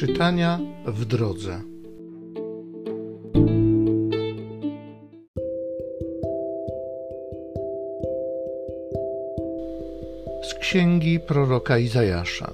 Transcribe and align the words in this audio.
Czytania 0.00 0.58
w 0.86 1.04
drodze. 1.04 1.60
Z 10.42 10.54
księgi 10.54 11.20
proroka 11.20 11.78
Izajasza. 11.78 12.50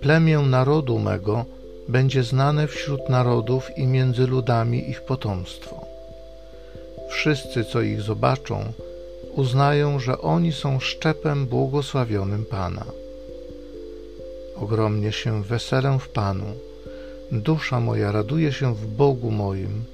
Plemię 0.00 0.38
narodu 0.38 0.98
mego 0.98 1.44
będzie 1.88 2.22
znane 2.22 2.66
wśród 2.66 3.08
narodów 3.08 3.78
i 3.78 3.86
między 3.86 4.26
ludami 4.26 4.90
ich 4.90 5.02
potomstwo. 5.02 5.86
Wszyscy, 7.10 7.64
co 7.64 7.82
ich 7.82 8.00
zobaczą, 8.00 8.72
uznają, 9.36 9.98
że 9.98 10.18
oni 10.18 10.52
są 10.52 10.80
szczepem 10.80 11.46
błogosławionym 11.46 12.44
Pana. 12.44 12.84
Ogromnie 14.60 15.12
się 15.12 15.42
weselę 15.42 15.98
w 16.00 16.08
Panu. 16.08 16.46
Dusza 17.32 17.80
moja 17.80 18.12
raduje 18.12 18.52
się 18.52 18.74
w 18.74 18.86
Bogu 18.86 19.30
moim, 19.30 19.84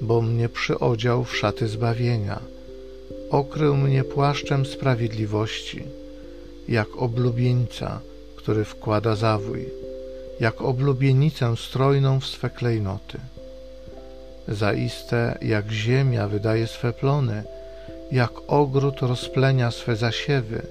bo 0.00 0.22
mnie 0.22 0.48
przyodział 0.48 1.24
w 1.24 1.36
szaty 1.36 1.68
zbawienia. 1.68 2.40
Okrył 3.30 3.76
mnie 3.76 4.04
płaszczem 4.04 4.66
sprawiedliwości, 4.66 5.82
jak 6.68 6.88
oblubieńca, 6.96 8.00
który 8.36 8.64
wkłada 8.64 9.16
zawój, 9.16 9.68
jak 10.40 10.62
oblubienicę 10.62 11.56
strojną 11.56 12.20
w 12.20 12.26
swe 12.26 12.50
klejnoty. 12.50 13.18
Zaiste, 14.48 15.38
jak 15.42 15.70
ziemia 15.70 16.28
wydaje 16.28 16.66
swe 16.66 16.92
plony, 16.92 17.44
jak 18.12 18.32
ogród 18.46 19.00
rozplenia 19.00 19.70
swe 19.70 19.96
zasiewy, 19.96 20.62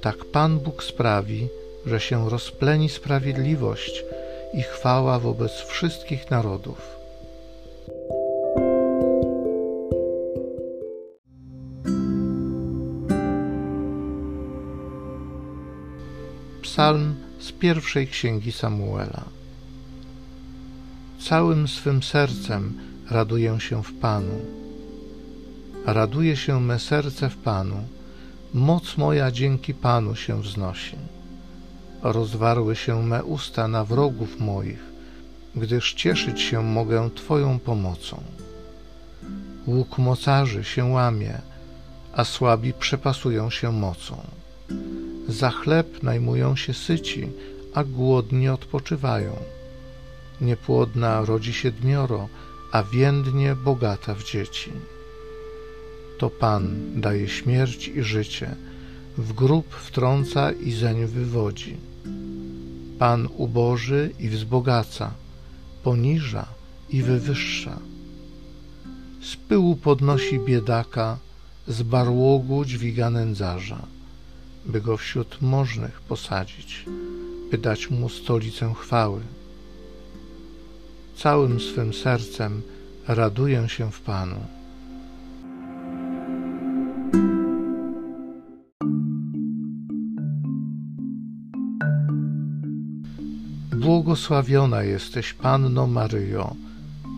tak 0.00 0.24
Pan 0.24 0.58
Bóg 0.58 0.84
sprawi, 0.84 1.48
że 1.86 2.00
się 2.00 2.30
rozpleni 2.30 2.88
sprawiedliwość 2.88 4.04
i 4.54 4.62
chwała 4.62 5.18
wobec 5.18 5.52
wszystkich 5.52 6.30
narodów. 6.30 6.96
Psalm 16.62 17.14
z 17.38 17.52
pierwszej 17.52 18.08
księgi 18.08 18.52
Samuela. 18.52 19.24
Całym 21.18 21.68
swym 21.68 22.02
sercem 22.02 22.78
raduję 23.10 23.60
się 23.60 23.82
w 23.82 23.92
Panu. 23.92 24.40
Raduje 25.86 26.36
się 26.36 26.60
me 26.60 26.78
serce 26.78 27.30
w 27.30 27.36
Panu, 27.36 27.76
moc 28.54 28.96
moja 28.96 29.30
dzięki 29.30 29.74
Panu 29.74 30.16
się 30.16 30.42
wznosi 30.42 30.96
rozwarły 32.04 32.76
się 32.76 33.02
me 33.02 33.24
usta 33.24 33.68
na 33.68 33.84
wrogów 33.84 34.40
moich, 34.40 34.82
gdyż 35.56 35.94
cieszyć 35.94 36.40
się 36.40 36.62
mogę 36.62 37.10
Twoją 37.10 37.58
pomocą. 37.58 38.22
Łuk 39.66 39.98
mocarzy 39.98 40.64
się 40.64 40.84
łamie, 40.84 41.40
a 42.12 42.24
słabi 42.24 42.72
przepasują 42.72 43.50
się 43.50 43.72
mocą. 43.72 44.16
Za 45.28 45.50
chleb 45.50 46.02
najmują 46.02 46.56
się 46.56 46.74
syci, 46.74 47.28
a 47.74 47.84
głodni 47.84 48.48
odpoczywają. 48.48 49.36
Niepłodna 50.40 51.24
rodzi 51.24 51.52
siedmioro, 51.52 52.28
a 52.72 52.82
więdnie 52.82 53.54
bogata 53.54 54.14
w 54.14 54.24
dzieci. 54.24 54.72
To 56.18 56.30
Pan 56.30 56.76
daje 57.00 57.28
śmierć 57.28 57.88
i 57.88 58.02
życie, 58.02 58.56
w 59.18 59.32
grób 59.32 59.74
wtrąca 59.74 60.52
i 60.52 60.72
zeń 60.72 61.06
wywodzi. 61.06 61.76
Pan 62.98 63.28
uboży 63.36 64.10
i 64.18 64.28
wzbogaca, 64.28 65.10
poniża 65.82 66.46
i 66.90 67.02
wywyższa. 67.02 67.78
Z 69.22 69.36
pyłu 69.36 69.76
podnosi 69.76 70.38
biedaka, 70.38 71.18
z 71.68 71.82
barłogu 71.82 72.64
dźwiga 72.64 73.10
nędzarza, 73.10 73.86
by 74.66 74.80
go 74.80 74.96
wśród 74.96 75.42
możnych 75.42 76.00
posadzić, 76.00 76.84
by 77.50 77.58
dać 77.58 77.90
mu 77.90 78.08
stolicę 78.08 78.74
chwały. 78.74 79.20
Całym 81.16 81.60
swym 81.60 81.94
sercem 81.94 82.62
raduję 83.08 83.68
się 83.68 83.92
w 83.92 84.00
Panu. 84.00 84.40
Błogosławiona 93.74 94.82
jesteś, 94.82 95.34
Panno 95.34 95.86
Maryjo, 95.86 96.54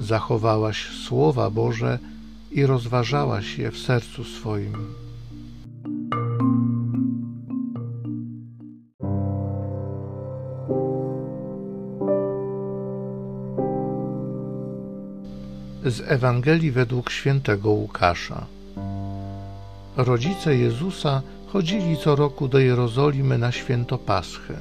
zachowałaś 0.00 0.86
słowa 1.06 1.50
Boże 1.50 1.98
i 2.52 2.66
rozważałaś 2.66 3.58
je 3.58 3.70
w 3.70 3.78
sercu 3.78 4.24
swoim. 4.24 4.72
Z 15.84 16.00
Ewangelii 16.06 16.70
według 16.70 17.10
świętego 17.10 17.70
Łukasza. 17.70 18.46
Rodzice 19.96 20.56
Jezusa 20.56 21.22
chodzili 21.46 21.96
co 21.96 22.16
roku 22.16 22.48
do 22.48 22.58
Jerozolimy 22.58 23.38
na 23.38 23.52
święto 23.52 23.98
Paschy. 23.98 24.54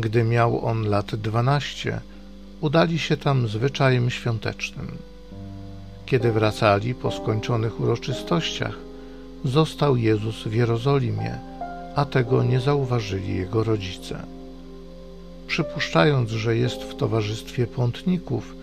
Gdy 0.00 0.24
miał 0.24 0.66
on 0.66 0.88
lat 0.88 1.14
dwanaście, 1.14 2.00
udali 2.60 2.98
się 2.98 3.16
tam 3.16 3.48
zwyczajem 3.48 4.10
świątecznym. 4.10 4.88
Kiedy 6.06 6.32
wracali 6.32 6.94
po 6.94 7.10
skończonych 7.10 7.80
uroczystościach, 7.80 8.78
został 9.44 9.96
Jezus 9.96 10.42
w 10.42 10.52
Jerozolimie, 10.52 11.38
a 11.94 12.04
tego 12.04 12.42
nie 12.42 12.60
zauważyli 12.60 13.34
jego 13.36 13.64
rodzice. 13.64 14.22
Przypuszczając, 15.46 16.30
że 16.30 16.56
jest 16.56 16.82
w 16.82 16.96
towarzystwie 16.96 17.66
pątników, 17.66 18.54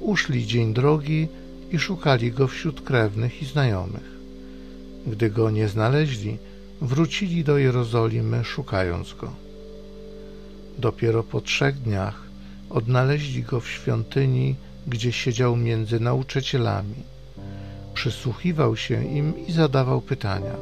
uszli 0.00 0.46
dzień 0.46 0.74
drogi 0.74 1.28
i 1.72 1.78
szukali 1.78 2.32
go 2.32 2.48
wśród 2.48 2.80
krewnych 2.80 3.42
i 3.42 3.46
znajomych. 3.46 4.14
Gdy 5.06 5.30
go 5.30 5.50
nie 5.50 5.68
znaleźli, 5.68 6.38
wrócili 6.80 7.44
do 7.44 7.58
Jerozolimy, 7.58 8.44
szukając 8.44 9.14
go. 9.14 9.43
Dopiero 10.78 11.22
po 11.22 11.40
trzech 11.40 11.78
dniach 11.78 12.22
odnaleźli 12.70 13.42
go 13.42 13.60
w 13.60 13.68
świątyni, 13.68 14.54
gdzie 14.86 15.12
siedział 15.12 15.56
między 15.56 16.00
nauczycielami. 16.00 16.94
Przysłuchiwał 17.94 18.76
się 18.76 19.04
im 19.04 19.46
i 19.46 19.52
zadawał 19.52 20.00
pytania. 20.00 20.54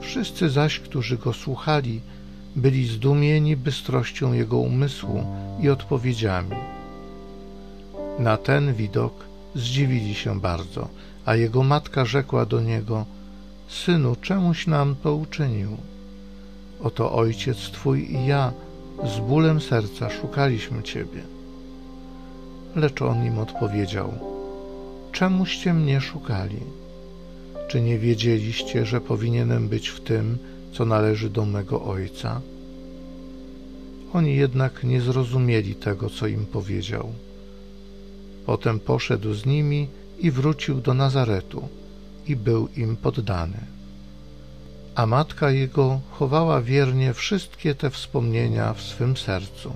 Wszyscy 0.00 0.50
zaś, 0.50 0.80
którzy 0.80 1.18
go 1.18 1.32
słuchali, 1.32 2.00
byli 2.56 2.86
zdumieni 2.86 3.56
bystrością 3.56 4.32
jego 4.32 4.58
umysłu 4.58 5.24
i 5.62 5.68
odpowiedziami. 5.68 6.56
Na 8.18 8.36
ten 8.36 8.74
widok 8.74 9.24
zdziwili 9.54 10.14
się 10.14 10.40
bardzo, 10.40 10.88
a 11.24 11.36
jego 11.36 11.62
matka 11.62 12.04
rzekła 12.04 12.46
do 12.46 12.60
niego: 12.60 13.06
Synu, 13.68 14.16
czemuś 14.16 14.66
nam 14.66 14.96
to 15.02 15.14
uczynił? 15.14 15.76
Oto 16.86 17.12
ojciec 17.12 17.58
twój 17.58 17.98
i 18.14 18.26
ja 18.26 18.52
z 19.04 19.20
bólem 19.20 19.60
serca 19.60 20.10
szukaliśmy 20.10 20.82
ciebie. 20.82 21.22
Lecz 22.76 23.02
on 23.02 23.24
im 23.24 23.38
odpowiedział: 23.38 24.12
Czemuście 25.12 25.74
mnie 25.74 26.00
szukali? 26.00 26.60
Czy 27.68 27.80
nie 27.80 27.98
wiedzieliście, 27.98 28.86
że 28.86 29.00
powinienem 29.00 29.68
być 29.68 29.88
w 29.88 30.00
tym, 30.00 30.38
co 30.72 30.84
należy 30.84 31.30
do 31.30 31.44
mego 31.44 31.84
ojca? 31.84 32.40
Oni 34.12 34.36
jednak 34.36 34.84
nie 34.84 35.00
zrozumieli 35.00 35.74
tego, 35.74 36.10
co 36.10 36.26
im 36.26 36.46
powiedział. 36.46 37.12
Potem 38.46 38.80
poszedł 38.80 39.34
z 39.34 39.46
nimi 39.46 39.88
i 40.18 40.30
wrócił 40.30 40.80
do 40.80 40.94
Nazaretu 40.94 41.68
i 42.26 42.36
był 42.36 42.68
im 42.76 42.96
poddany 42.96 43.75
a 44.96 45.06
matka 45.06 45.50
jego 45.50 46.00
chowała 46.10 46.62
wiernie 46.62 47.14
wszystkie 47.14 47.74
te 47.74 47.90
wspomnienia 47.90 48.74
w 48.74 48.82
swym 48.82 49.16
sercu. 49.16 49.72